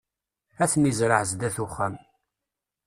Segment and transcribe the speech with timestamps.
[0.63, 1.93] Ad ten-izreε zdat uxxam.